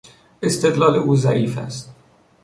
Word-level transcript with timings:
استدلال 0.43 0.95
او 0.95 1.15
ضعیف 1.15 1.57
است. 1.57 1.91